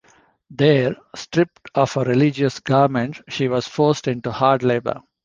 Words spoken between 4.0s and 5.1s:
into hard labor.